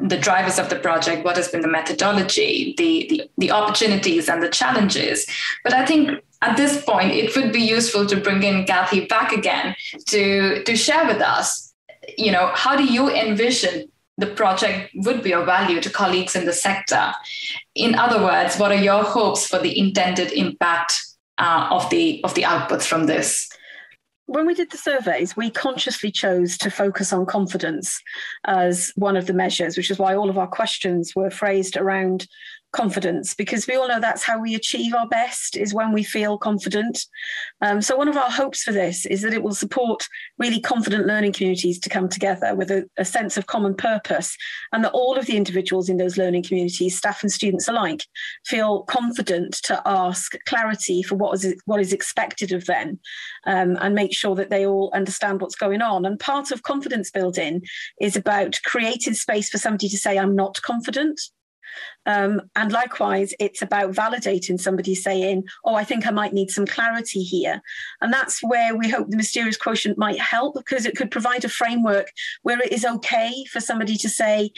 the 0.08 0.18
drivers 0.18 0.60
of 0.60 0.70
the 0.70 0.76
project, 0.78 1.24
what 1.24 1.38
has 1.38 1.48
been 1.48 1.62
the 1.62 1.68
methodology, 1.68 2.74
the, 2.78 3.08
the, 3.10 3.30
the 3.38 3.52
opportunities 3.52 4.30
and 4.30 4.42
the 4.42 4.50
challenges. 4.50 5.26
But 5.64 5.74
I 5.74 5.86
think 5.86 6.24
at 6.42 6.58
this 6.58 6.84
point, 6.84 7.12
it 7.12 7.36
would 7.36 7.52
be 7.52 7.62
useful 7.62 8.06
to 8.06 8.16
bring 8.16 8.44
in 8.44 8.66
Kathy 8.66 9.06
back 9.06 9.32
again 9.32 9.76
to, 10.08 10.64
to 10.64 10.76
share 10.76 11.06
with 11.06 11.22
us, 11.22 11.74
you 12.18 12.32
know, 12.32 12.52
how 12.54 12.76
do 12.76 12.86
you 12.86 13.10
envision 13.10 13.92
the 14.18 14.28
project 14.28 14.92
would 14.96 15.24
be 15.24 15.34
of 15.34 15.46
value 15.46 15.82
to 15.82 15.90
colleagues 15.90 16.36
in 16.36 16.46
the 16.46 16.54
sector? 16.54 17.12
In 17.76 17.96
other 17.96 18.22
words, 18.22 18.58
what 18.58 18.72
are 18.72 18.82
your 18.82 19.04
hopes 19.04 19.48
for 19.48 19.60
the 19.60 19.78
intended 19.78 20.32
impact 20.32 21.02
uh, 21.38 21.68
of 21.72 21.90
the 21.90 22.22
of 22.24 22.34
the 22.36 22.44
outputs 22.44 22.84
from 22.84 23.06
this? 23.06 23.49
When 24.30 24.46
we 24.46 24.54
did 24.54 24.70
the 24.70 24.78
surveys, 24.78 25.36
we 25.36 25.50
consciously 25.50 26.12
chose 26.12 26.56
to 26.60 26.70
focus 26.70 27.12
on 27.12 27.26
confidence 27.26 28.00
as 28.46 28.94
one 28.96 29.18
of 29.18 29.26
the 29.26 29.34
measures, 29.34 29.76
which 29.76 29.90
is 29.90 29.98
why 29.98 30.14
all 30.16 30.30
of 30.30 30.38
our 30.38 30.48
questions 30.48 31.16
were 31.16 31.32
phrased 31.32 31.76
around 31.76 32.28
confidence 32.72 33.34
because 33.34 33.68
we 33.68 33.76
all 33.76 33.88
know 33.88 34.00
that's 34.00 34.24
how 34.24 34.40
we 34.40 34.56
achieve 34.56 34.94
our 34.94 35.08
best 35.08 35.58
is 35.58 35.74
when 35.74 35.92
we 35.92 36.04
feel 36.04 36.38
confident. 36.38 37.06
Um, 37.62 37.82
so 37.82 37.96
one 37.96 38.08
of 38.08 38.18
our 38.18 38.30
hopes 38.30 38.64
for 38.64 38.72
this 38.72 39.06
is 39.06 39.22
that 39.22 39.34
it 39.34 39.44
will 39.44 39.56
support 39.56 40.08
really 40.38 40.60
confident 40.60 41.08
learning 41.08 41.34
communities 41.34 41.80
to 41.80 41.90
come 41.90 42.10
together 42.10 42.56
with 42.56 42.70
a, 42.72 42.88
a 42.98 43.06
sense 43.06 43.38
of 43.38 43.48
common 43.48 43.76
purpose 43.76 44.36
and 44.72 44.84
that 44.84 44.92
all 44.92 45.18
of 45.18 45.26
the 45.26 45.38
individuals 45.38 45.90
in 45.90 45.98
those 45.98 46.18
learning 46.18 46.44
communities 46.44 46.98
staff 46.98 47.24
and 47.24 47.32
students 47.32 47.68
alike 47.68 48.04
feel 48.46 48.84
confident 48.84 49.54
to 49.64 49.82
ask 49.86 50.34
clarity 50.46 51.02
for 51.02 51.16
what 51.16 51.44
is 51.44 51.56
what 51.66 51.80
is 51.80 51.94
expected 51.94 52.52
of 52.52 52.66
them 52.66 53.00
um, 53.46 53.78
and 53.82 53.96
make 53.96 54.14
sure 54.14 54.36
that 54.36 54.50
they 54.50 54.66
all 54.66 54.92
understand 54.94 55.42
what's 55.42 55.56
going 55.56 55.82
on. 55.82 56.06
And 56.06 56.20
part 56.20 56.52
of 56.52 56.64
confidence 56.64 57.10
building 57.12 57.62
is 58.00 58.16
about 58.16 58.60
creating 58.64 59.14
space 59.14 59.50
for 59.50 59.58
somebody 59.58 59.90
to 59.90 59.98
say 59.98 60.18
i'm 60.18 60.36
not 60.36 60.62
confident 60.62 61.20
um, 62.06 62.42
and 62.56 62.72
likewise, 62.72 63.34
it's 63.40 63.62
about 63.62 63.94
validating 63.94 64.60
somebody 64.60 64.96
saying, 64.96 65.44
Oh, 65.64 65.76
I 65.76 65.84
think 65.84 66.08
I 66.08 66.12
might 66.12 66.34
need 66.34 66.50
some 66.50 66.66
clarity 66.66 67.22
here. 67.22 67.62
And 68.02 68.12
that's 68.12 68.42
where 68.42 68.76
we 68.76 68.90
hope 68.90 69.10
the 69.10 69.18
mysterious 69.18 69.58
quotient 69.58 69.98
might 69.98 70.20
help 70.20 70.56
because 70.56 70.86
it 70.86 70.96
could 70.96 71.12
provide 71.12 71.46
a 71.46 71.50
framework 71.50 72.08
where 72.42 72.60
it 72.60 72.72
is 72.72 72.86
okay 72.86 73.46
for 73.52 73.60
somebody 73.60 73.96
to 73.98 74.10
say, 74.10 74.52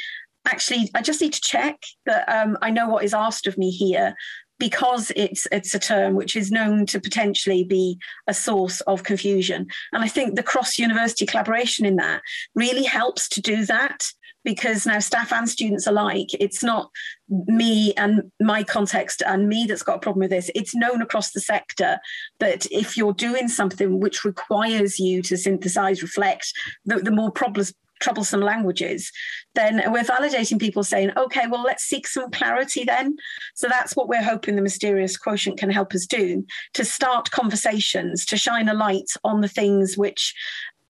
Actually, 0.45 0.89
I 0.95 1.01
just 1.01 1.21
need 1.21 1.33
to 1.33 1.41
check 1.41 1.83
that 2.05 2.27
um, 2.27 2.57
I 2.61 2.71
know 2.71 2.87
what 2.87 3.03
is 3.03 3.13
asked 3.13 3.47
of 3.47 3.57
me 3.57 3.69
here 3.69 4.15
because 4.61 5.11
it's 5.15 5.47
it's 5.51 5.73
a 5.73 5.79
term 5.79 6.13
which 6.13 6.35
is 6.35 6.51
known 6.51 6.85
to 6.85 6.99
potentially 6.99 7.63
be 7.63 7.97
a 8.27 8.33
source 8.33 8.79
of 8.81 9.03
confusion. 9.03 9.65
And 9.91 10.03
I 10.03 10.07
think 10.07 10.35
the 10.35 10.43
cross 10.43 10.77
university 10.77 11.25
collaboration 11.25 11.83
in 11.83 11.95
that 11.95 12.21
really 12.53 12.83
helps 12.83 13.27
to 13.29 13.41
do 13.41 13.65
that 13.65 14.05
because 14.43 14.85
now 14.85 14.99
staff 14.99 15.33
and 15.33 15.49
students 15.49 15.87
alike, 15.87 16.29
it's 16.39 16.61
not 16.61 16.91
me 17.29 17.95
and 17.95 18.31
my 18.39 18.61
context 18.61 19.23
and 19.25 19.49
me 19.49 19.65
that's 19.67 19.81
got 19.81 19.97
a 19.97 19.99
problem 19.99 20.21
with 20.21 20.29
this. 20.29 20.51
It's 20.53 20.75
known 20.75 21.01
across 21.01 21.31
the 21.31 21.41
sector 21.41 21.97
that 22.39 22.67
if 22.71 22.95
you're 22.95 23.13
doing 23.13 23.47
something 23.47 23.99
which 23.99 24.23
requires 24.23 24.99
you 24.99 25.23
to 25.23 25.37
synthesize, 25.37 26.03
reflect, 26.03 26.53
the, 26.85 26.97
the 26.97 27.11
more 27.11 27.31
problems 27.31 27.73
troublesome 28.01 28.41
languages, 28.41 29.11
then 29.55 29.81
we're 29.91 30.03
validating 30.03 30.59
people 30.59 30.83
saying, 30.83 31.11
okay, 31.17 31.47
well, 31.47 31.63
let's 31.63 31.83
seek 31.83 32.07
some 32.07 32.29
clarity 32.31 32.83
then. 32.83 33.15
So 33.55 33.67
that's 33.67 33.95
what 33.95 34.07
we're 34.07 34.23
hoping 34.23 34.55
the 34.55 34.61
mysterious 34.61 35.17
quotient 35.17 35.59
can 35.59 35.69
help 35.69 35.93
us 35.93 36.05
do 36.05 36.45
to 36.73 36.83
start 36.83 37.31
conversations, 37.31 38.25
to 38.25 38.37
shine 38.37 38.69
a 38.69 38.73
light 38.73 39.11
on 39.23 39.41
the 39.41 39.47
things 39.47 39.97
which 39.97 40.33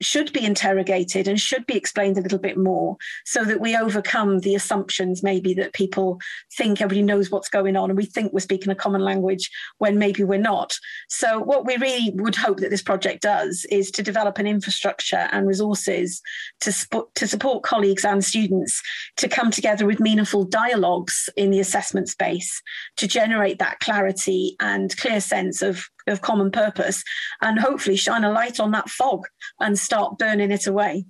should 0.03 0.31
be 0.33 0.45
interrogated 0.45 1.27
and 1.27 1.39
should 1.39 1.65
be 1.65 1.75
explained 1.75 2.17
a 2.17 2.21
little 2.21 2.39
bit 2.39 2.57
more 2.57 2.97
so 3.25 3.43
that 3.43 3.61
we 3.61 3.75
overcome 3.75 4.39
the 4.39 4.55
assumptions 4.55 5.23
maybe 5.23 5.53
that 5.53 5.73
people 5.73 6.19
think 6.57 6.81
everybody 6.81 7.01
knows 7.01 7.29
what's 7.29 7.49
going 7.49 7.75
on 7.75 7.89
and 7.89 7.97
we 7.97 8.05
think 8.05 8.33
we're 8.33 8.39
speaking 8.39 8.71
a 8.71 8.75
common 8.75 9.01
language 9.01 9.49
when 9.77 9.97
maybe 9.97 10.23
we're 10.23 10.39
not. 10.39 10.77
So, 11.09 11.39
what 11.39 11.65
we 11.65 11.77
really 11.77 12.11
would 12.15 12.35
hope 12.35 12.59
that 12.59 12.69
this 12.69 12.81
project 12.81 13.21
does 13.21 13.65
is 13.71 13.91
to 13.91 14.03
develop 14.03 14.37
an 14.37 14.47
infrastructure 14.47 15.27
and 15.31 15.47
resources 15.47 16.21
to, 16.61 16.73
to 17.15 17.27
support 17.27 17.63
colleagues 17.63 18.05
and 18.05 18.23
students 18.23 18.81
to 19.17 19.27
come 19.27 19.51
together 19.51 19.85
with 19.85 19.99
meaningful 19.99 20.45
dialogues 20.45 21.29
in 21.35 21.51
the 21.51 21.59
assessment 21.59 22.09
space 22.09 22.61
to 22.97 23.07
generate 23.07 23.59
that 23.59 23.79
clarity 23.79 24.55
and 24.59 24.95
clear 24.97 25.21
sense 25.21 25.61
of 25.61 25.89
of 26.11 26.21
common 26.21 26.51
purpose 26.51 27.03
and 27.41 27.59
hopefully 27.59 27.95
shine 27.95 28.23
a 28.23 28.31
light 28.31 28.59
on 28.59 28.71
that 28.71 28.89
fog 28.89 29.25
and 29.59 29.77
start 29.79 30.17
burning 30.17 30.51
it 30.51 30.67
away. 30.67 31.05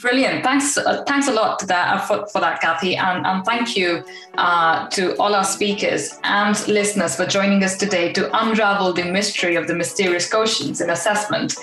Brilliant. 0.00 0.42
Thanks. 0.42 0.76
Uh, 0.76 1.04
thanks 1.04 1.28
a 1.28 1.32
lot 1.32 1.60
that, 1.68 1.94
uh, 1.94 2.00
for, 2.00 2.26
for 2.28 2.40
that, 2.40 2.60
Kathy. 2.60 2.96
And, 2.96 3.24
and 3.26 3.44
thank 3.44 3.76
you 3.76 4.02
uh, 4.36 4.88
to 4.88 5.16
all 5.18 5.34
our 5.34 5.44
speakers 5.44 6.18
and 6.24 6.56
listeners 6.66 7.14
for 7.14 7.26
joining 7.26 7.62
us 7.62 7.76
today 7.76 8.12
to 8.14 8.28
unravel 8.42 8.92
the 8.92 9.04
mystery 9.04 9.54
of 9.54 9.68
the 9.68 9.74
mysterious 9.74 10.28
quotients 10.28 10.80
in 10.82 10.90
assessment 10.90 11.54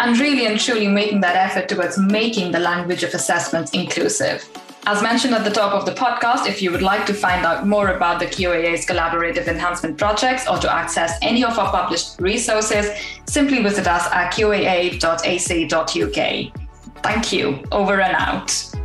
and 0.00 0.18
really 0.18 0.46
and 0.46 0.60
truly 0.60 0.88
making 0.88 1.20
that 1.22 1.36
effort 1.36 1.68
towards 1.68 1.98
making 1.98 2.52
the 2.52 2.58
language 2.58 3.04
of 3.04 3.14
assessment 3.14 3.74
inclusive. 3.74 4.46
As 4.90 5.02
mentioned 5.02 5.34
at 5.34 5.44
the 5.44 5.50
top 5.50 5.74
of 5.74 5.84
the 5.84 5.92
podcast, 5.92 6.46
if 6.46 6.62
you 6.62 6.70
would 6.70 6.80
like 6.80 7.04
to 7.04 7.12
find 7.12 7.44
out 7.44 7.66
more 7.66 7.88
about 7.88 8.20
the 8.20 8.24
QAA's 8.24 8.86
collaborative 8.86 9.46
enhancement 9.46 9.98
projects 9.98 10.48
or 10.48 10.56
to 10.56 10.74
access 10.74 11.18
any 11.20 11.44
of 11.44 11.58
our 11.58 11.70
published 11.70 12.18
resources, 12.18 12.86
simply 13.26 13.62
visit 13.62 13.86
us 13.86 14.06
at 14.10 14.32
qaa.ac.uk. 14.32 15.02
Thank 17.02 17.32
you. 17.34 17.62
Over 17.70 18.00
and 18.00 18.16
out. 18.16 18.77